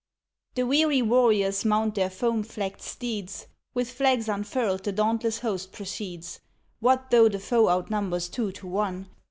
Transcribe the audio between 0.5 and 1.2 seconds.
The weary